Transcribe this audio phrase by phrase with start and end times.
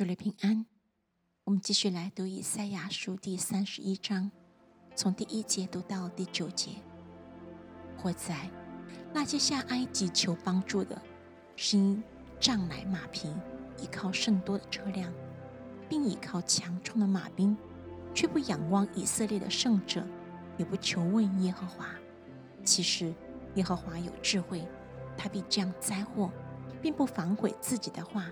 [0.00, 0.64] 主日平安。
[1.44, 4.30] 我们继续来读以赛亚书第三十一章，
[4.96, 6.70] 从第一节读到第九节。
[7.98, 8.48] 或在
[9.12, 10.98] 那些下埃及求帮助的，
[11.54, 12.02] 是因
[12.40, 13.28] 仗乃马匹，
[13.76, 15.12] 依靠甚多的车辆，
[15.86, 17.54] 并依靠强壮的马兵，
[18.14, 20.02] 却不仰望以色列的圣者，
[20.56, 21.90] 也不求问耶和华。
[22.64, 23.12] 其实
[23.56, 24.66] 耶和华有智慧，
[25.14, 26.30] 他必降灾祸，
[26.80, 28.30] 并不反悔自己的话。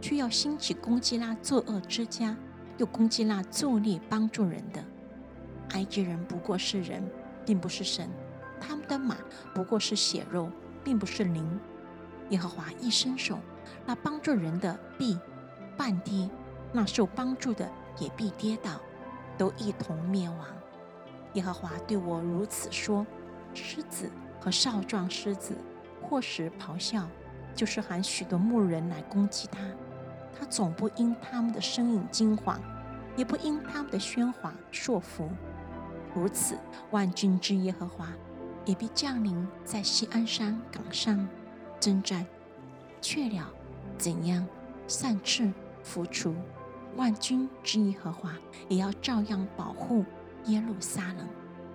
[0.00, 2.36] 却要兴起攻击那作恶之家，
[2.78, 4.84] 又攻击那作孽帮助人的。
[5.70, 7.02] 埃及人不过是人，
[7.44, 8.08] 并不是神；
[8.60, 9.16] 他们的马
[9.54, 10.50] 不过是血肉，
[10.84, 11.58] 并不是灵。
[12.30, 13.38] 耶和华一伸手，
[13.84, 15.18] 那帮助人的必
[15.76, 16.28] 半跌，
[16.72, 18.80] 那受帮助的也必跌倒，
[19.36, 20.38] 都一同灭亡。
[21.34, 23.06] 耶和华对我如此说：
[23.54, 24.10] 狮子
[24.40, 25.54] 和少壮狮子，
[26.02, 27.08] 或时咆哮，
[27.54, 29.58] 就是喊许多牧人来攻击他。
[30.38, 32.58] 他总不因他们的声音惊惶，
[33.16, 35.30] 也不因他们的喧哗说服。
[36.14, 36.56] 如此，
[36.90, 38.12] 万军之耶和华
[38.64, 41.26] 也必降临在西安山岗上
[41.80, 42.26] 征战。
[43.00, 43.48] 却了，
[43.96, 44.46] 怎样
[44.86, 45.52] 散翅
[45.82, 46.34] 浮除？
[46.96, 48.32] 万军之耶和华
[48.68, 50.04] 也要照样保护
[50.46, 51.28] 耶路撒冷。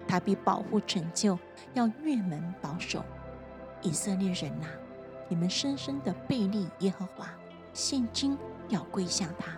[0.07, 1.37] 他必保护拯救，
[1.73, 3.03] 要越门保守。
[3.81, 4.67] 以色列人呐，
[5.29, 7.29] 你们深深的背离耶和华。
[7.73, 8.37] 现今
[8.69, 9.57] 要归向他，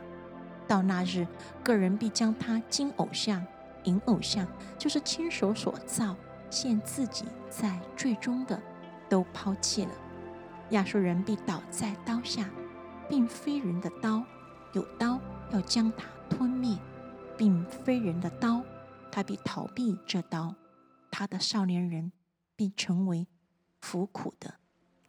[0.67, 1.28] 到那日，
[1.64, 3.45] 个人必将他金偶像、
[3.83, 4.47] 银偶像，
[4.78, 6.16] 就是亲手所造、
[6.50, 8.61] 献自己在最终的，
[9.09, 9.92] 都抛弃了。
[10.70, 12.50] 亚述人必倒在刀下，
[13.09, 14.23] 并非人的刀，
[14.73, 15.20] 有刀
[15.52, 16.77] 要将他吞灭，
[17.38, 18.61] 并非人的刀，
[19.11, 20.55] 他必逃避这刀。
[21.11, 22.11] 他的少年人
[22.55, 23.27] 必成为
[23.81, 24.55] 服苦的，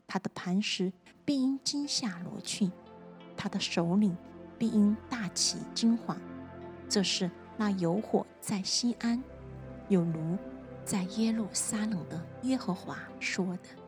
[0.06, 0.92] 他的磐石
[1.24, 2.70] 必因惊吓挪去。
[3.36, 4.16] 他的首领
[4.58, 6.16] 必因大起惊惶，
[6.88, 9.22] 这是那有火在西安，
[9.88, 10.36] 有炉
[10.84, 13.83] 在耶路撒冷的耶和华说的。